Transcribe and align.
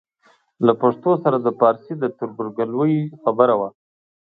له 0.65 0.71
پښتو 0.81 1.11
سره 1.23 1.37
د 1.41 1.47
پارسي 1.59 1.93
د 1.99 2.03
تربورګلوۍ 2.17 2.95
خبره 3.23 3.53
وه. 3.59 3.69